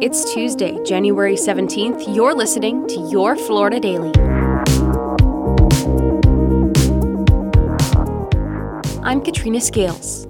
It's 0.00 0.32
Tuesday, 0.32 0.78
January 0.84 1.34
17th. 1.34 2.14
You're 2.14 2.32
listening 2.32 2.86
to 2.86 3.00
Your 3.10 3.34
Florida 3.34 3.80
Daily. 3.80 4.12
I'm 9.02 9.20
Katrina 9.20 9.60
Scales. 9.60 10.28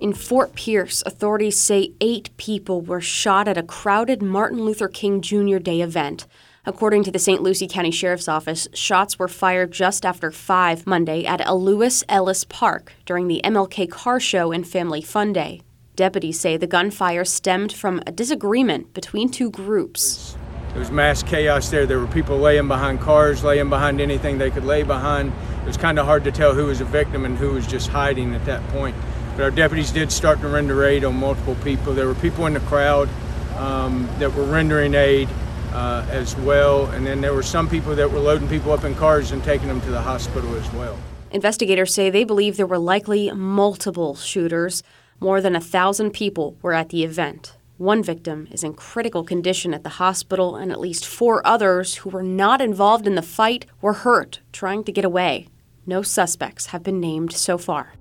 In 0.00 0.12
Fort 0.12 0.56
Pierce, 0.56 1.04
authorities 1.06 1.56
say 1.56 1.92
eight 2.00 2.36
people 2.36 2.80
were 2.80 3.00
shot 3.00 3.46
at 3.46 3.56
a 3.56 3.62
crowded 3.62 4.22
Martin 4.22 4.64
Luther 4.64 4.88
King 4.88 5.20
Jr. 5.20 5.58
Day 5.58 5.80
event. 5.80 6.26
According 6.66 7.04
to 7.04 7.12
the 7.12 7.20
St. 7.20 7.44
Lucie 7.44 7.68
County 7.68 7.92
Sheriff's 7.92 8.26
Office, 8.26 8.66
shots 8.74 9.20
were 9.20 9.28
fired 9.28 9.70
just 9.70 10.04
after 10.04 10.32
5 10.32 10.84
Monday 10.84 11.24
at 11.24 11.40
Ilous 11.42 12.02
Ellis 12.08 12.42
Park 12.42 12.92
during 13.06 13.28
the 13.28 13.40
MLK 13.44 13.88
Car 13.88 14.18
Show 14.18 14.50
and 14.50 14.66
Family 14.66 15.00
Fun 15.00 15.32
Day. 15.32 15.60
Deputies 15.94 16.40
say 16.40 16.56
the 16.56 16.66
gunfire 16.66 17.22
stemmed 17.22 17.70
from 17.70 18.00
a 18.06 18.12
disagreement 18.12 18.94
between 18.94 19.28
two 19.28 19.50
groups. 19.50 20.38
There 20.70 20.78
was 20.78 20.90
mass 20.90 21.22
chaos 21.22 21.68
there. 21.68 21.84
There 21.84 21.98
were 21.98 22.06
people 22.06 22.38
laying 22.38 22.66
behind 22.66 23.00
cars, 23.00 23.44
laying 23.44 23.68
behind 23.68 24.00
anything 24.00 24.38
they 24.38 24.50
could 24.50 24.64
lay 24.64 24.84
behind. 24.84 25.34
It 25.60 25.66
was 25.66 25.76
kind 25.76 25.98
of 25.98 26.06
hard 26.06 26.24
to 26.24 26.32
tell 26.32 26.54
who 26.54 26.66
was 26.66 26.80
a 26.80 26.86
victim 26.86 27.26
and 27.26 27.36
who 27.36 27.50
was 27.50 27.66
just 27.66 27.88
hiding 27.88 28.34
at 28.34 28.42
that 28.46 28.66
point. 28.68 28.96
But 29.36 29.42
our 29.42 29.50
deputies 29.50 29.90
did 29.90 30.10
start 30.10 30.40
to 30.40 30.48
render 30.48 30.82
aid 30.82 31.04
on 31.04 31.14
multiple 31.16 31.56
people. 31.56 31.92
There 31.92 32.06
were 32.06 32.14
people 32.14 32.46
in 32.46 32.54
the 32.54 32.60
crowd 32.60 33.10
um, 33.58 34.08
that 34.18 34.32
were 34.34 34.44
rendering 34.44 34.94
aid 34.94 35.28
uh, 35.72 36.06
as 36.08 36.34
well. 36.36 36.86
And 36.86 37.06
then 37.06 37.20
there 37.20 37.34
were 37.34 37.42
some 37.42 37.68
people 37.68 37.94
that 37.96 38.10
were 38.10 38.18
loading 38.18 38.48
people 38.48 38.72
up 38.72 38.84
in 38.84 38.94
cars 38.94 39.30
and 39.30 39.44
taking 39.44 39.68
them 39.68 39.82
to 39.82 39.90
the 39.90 40.00
hospital 40.00 40.54
as 40.56 40.72
well. 40.72 40.98
Investigators 41.30 41.94
say 41.94 42.08
they 42.08 42.24
believe 42.24 42.56
there 42.56 42.66
were 42.66 42.78
likely 42.78 43.30
multiple 43.32 44.14
shooters. 44.14 44.82
More 45.22 45.40
than 45.40 45.54
a 45.54 45.60
thousand 45.60 46.10
people 46.10 46.56
were 46.62 46.72
at 46.72 46.88
the 46.88 47.04
event. 47.04 47.56
One 47.78 48.02
victim 48.02 48.48
is 48.50 48.64
in 48.64 48.74
critical 48.74 49.22
condition 49.22 49.72
at 49.72 49.84
the 49.84 49.98
hospital, 50.00 50.56
and 50.56 50.72
at 50.72 50.80
least 50.80 51.06
four 51.06 51.46
others 51.46 51.94
who 51.98 52.10
were 52.10 52.24
not 52.24 52.60
involved 52.60 53.06
in 53.06 53.14
the 53.14 53.22
fight 53.22 53.66
were 53.80 53.92
hurt 53.92 54.40
trying 54.50 54.82
to 54.82 54.90
get 54.90 55.04
away. 55.04 55.46
No 55.86 56.02
suspects 56.02 56.66
have 56.66 56.82
been 56.82 56.98
named 56.98 57.32
so 57.32 57.56
far. 57.56 57.92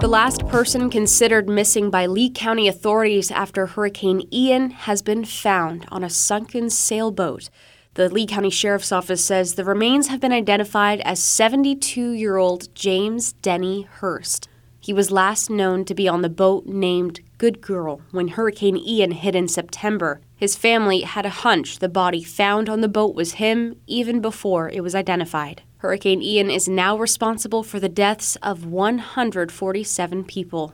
The 0.00 0.08
last 0.08 0.48
person 0.48 0.88
considered 0.88 1.50
missing 1.50 1.90
by 1.90 2.06
Lee 2.06 2.30
County 2.30 2.66
authorities 2.66 3.30
after 3.30 3.66
Hurricane 3.66 4.26
Ian 4.32 4.70
has 4.70 5.02
been 5.02 5.26
found 5.26 5.84
on 5.92 6.02
a 6.02 6.08
sunken 6.08 6.70
sailboat. 6.70 7.50
The 7.94 8.08
Lee 8.08 8.24
County 8.26 8.48
Sheriff's 8.48 8.90
Office 8.90 9.22
says 9.22 9.54
the 9.54 9.66
remains 9.66 10.08
have 10.08 10.18
been 10.18 10.32
identified 10.32 11.00
as 11.00 11.22
72 11.22 12.12
year 12.12 12.38
old 12.38 12.74
James 12.74 13.34
Denny 13.34 13.82
Hurst. 13.82 14.48
He 14.80 14.94
was 14.94 15.10
last 15.10 15.50
known 15.50 15.84
to 15.84 15.94
be 15.94 16.08
on 16.08 16.22
the 16.22 16.30
boat 16.30 16.64
named 16.64 17.20
Good 17.36 17.60
Girl 17.60 18.00
when 18.10 18.28
Hurricane 18.28 18.78
Ian 18.78 19.10
hit 19.10 19.34
in 19.34 19.46
September. 19.46 20.22
His 20.34 20.56
family 20.56 21.02
had 21.02 21.26
a 21.26 21.42
hunch 21.44 21.80
the 21.80 21.88
body 21.90 22.24
found 22.24 22.70
on 22.70 22.80
the 22.80 22.88
boat 22.88 23.14
was 23.14 23.34
him 23.34 23.76
even 23.86 24.22
before 24.22 24.70
it 24.70 24.80
was 24.80 24.94
identified. 24.94 25.60
Hurricane 25.76 26.22
Ian 26.22 26.50
is 26.50 26.66
now 26.66 26.96
responsible 26.96 27.62
for 27.62 27.78
the 27.78 27.90
deaths 27.90 28.36
of 28.36 28.64
147 28.64 30.24
people. 30.24 30.72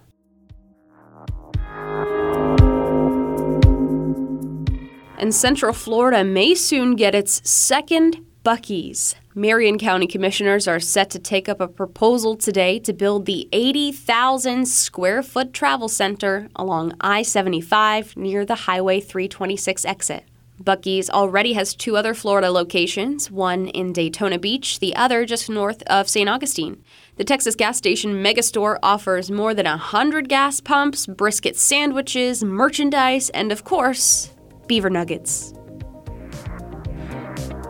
And 5.20 5.34
Central 5.34 5.72
Florida 5.72 6.22
may 6.22 6.55
soon 6.55 6.94
get 6.94 7.12
its 7.12 7.42
second 7.48 8.24
Buc-ee's. 8.44 9.16
Marion 9.34 9.77
County 9.77 10.06
commissioners 10.06 10.69
are 10.69 10.78
set 10.78 11.10
to 11.10 11.19
take 11.19 11.48
up 11.48 11.60
a 11.60 11.66
proposal 11.66 12.36
today 12.36 12.78
to 12.78 12.92
build 12.92 13.27
the 13.27 13.48
80,000 13.50 14.66
square 14.66 15.25
foot 15.25 15.52
travel 15.52 15.88
center 15.88 16.48
along 16.55 16.94
I 17.00 17.22
75 17.22 18.16
near 18.16 18.44
the 18.44 18.55
Highway 18.55 19.00
326 19.00 19.84
exit. 19.84 20.25
Buc-ee's 20.62 21.10
already 21.10 21.55
has 21.55 21.75
two 21.75 21.97
other 21.97 22.14
Florida 22.14 22.50
locations, 22.53 23.28
one 23.28 23.66
in 23.69 23.92
Daytona 23.92 24.38
Beach, 24.38 24.78
the 24.78 24.94
other 24.94 25.25
just 25.25 25.50
north 25.50 25.82
of 25.88 26.09
St. 26.09 26.28
Augustine. 26.28 26.82
The 27.16 27.25
Texas 27.25 27.56
gas 27.56 27.76
station 27.76 28.22
Megastore 28.22 28.78
offers 28.84 29.32
more 29.32 29.53
than 29.53 29.66
100 29.66 30.28
gas 30.28 30.60
pumps, 30.60 31.06
brisket 31.06 31.56
sandwiches, 31.56 32.44
merchandise, 32.44 33.31
and 33.31 33.50
of 33.50 33.65
course, 33.65 34.31
beaver 34.68 34.90
nuggets. 34.90 35.52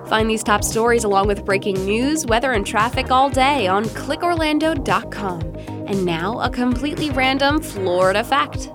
Find 0.09 0.29
these 0.29 0.43
top 0.43 0.65
stories 0.65 1.05
along 1.05 1.27
with 1.27 1.45
breaking 1.45 1.85
news, 1.85 2.25
weather, 2.25 2.53
and 2.53 2.67
traffic 2.67 3.11
all 3.11 3.29
day 3.29 3.67
on 3.67 3.85
clickorlando.com. 3.85 5.41
And 5.87 6.05
now, 6.05 6.41
a 6.41 6.49
completely 6.51 7.11
random 7.11 7.61
Florida 7.61 8.25
fact. 8.25 8.71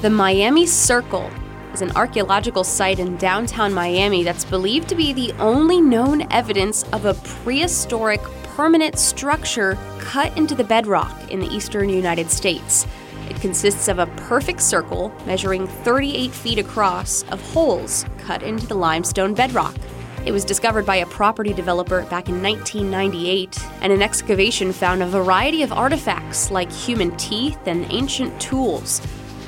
The 0.00 0.10
Miami 0.10 0.64
Circle 0.64 1.28
is 1.74 1.82
an 1.82 1.90
archaeological 1.96 2.62
site 2.62 3.00
in 3.00 3.16
downtown 3.16 3.72
Miami 3.72 4.22
that's 4.22 4.44
believed 4.44 4.88
to 4.90 4.94
be 4.94 5.12
the 5.12 5.32
only 5.40 5.80
known 5.80 6.30
evidence 6.32 6.84
of 6.92 7.04
a 7.04 7.14
prehistoric 7.14 8.20
permanent 8.58 8.98
structure 8.98 9.78
cut 10.00 10.36
into 10.36 10.52
the 10.52 10.64
bedrock 10.64 11.30
in 11.30 11.38
the 11.38 11.46
eastern 11.46 11.88
United 11.88 12.28
States. 12.28 12.88
It 13.30 13.40
consists 13.40 13.86
of 13.86 14.00
a 14.00 14.08
perfect 14.26 14.62
circle 14.62 15.14
measuring 15.26 15.68
38 15.68 16.32
feet 16.32 16.58
across 16.58 17.22
of 17.30 17.40
holes 17.52 18.04
cut 18.18 18.42
into 18.42 18.66
the 18.66 18.74
limestone 18.74 19.32
bedrock. 19.32 19.76
It 20.26 20.32
was 20.32 20.44
discovered 20.44 20.84
by 20.84 20.96
a 20.96 21.06
property 21.06 21.54
developer 21.54 22.02
back 22.06 22.28
in 22.28 22.42
1998, 22.42 23.56
and 23.80 23.92
an 23.92 24.02
excavation 24.02 24.72
found 24.72 25.04
a 25.04 25.06
variety 25.06 25.62
of 25.62 25.72
artifacts 25.72 26.50
like 26.50 26.72
human 26.72 27.16
teeth 27.16 27.60
and 27.66 27.86
ancient 27.92 28.40
tools. 28.40 29.00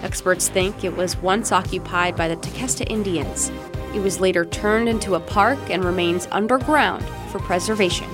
Experts 0.05 0.49
think 0.49 0.85
it 0.85 0.97
was 0.97 1.17
once 1.17 1.51
occupied 1.51 2.15
by 2.15 2.29
the 2.29 2.37
Tequesta 2.37 2.89
Indians. 2.89 3.51
It 3.93 4.03
was 4.03 4.21
later 4.21 4.45
turned 4.45 4.89
into 4.89 5.17
a 5.17 5.21
park 5.21 5.59
and 5.69 5.85
remains 5.85 6.29
underground 6.31 7.05
for 7.33 7.41
preservation. 7.41 8.07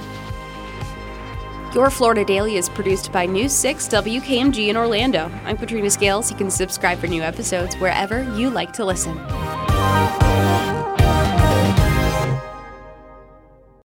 Your 1.76 1.90
Florida 1.90 2.24
Daily 2.24 2.56
is 2.56 2.70
produced 2.70 3.12
by 3.12 3.26
News 3.26 3.52
6 3.52 3.88
WKMG 3.88 4.68
in 4.68 4.78
Orlando. 4.78 5.30
I'm 5.44 5.58
Katrina 5.58 5.90
Scales. 5.90 6.30
You 6.30 6.36
can 6.38 6.50
subscribe 6.50 6.98
for 6.98 7.06
new 7.06 7.20
episodes 7.20 7.76
wherever 7.76 8.22
you 8.34 8.48
like 8.48 8.72
to 8.72 8.84
listen. 8.86 9.14